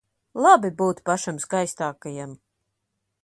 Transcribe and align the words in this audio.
Labi 0.43 0.71
būt 0.79 1.03
pašam 1.09 1.37
skaistākajam. 1.45 2.33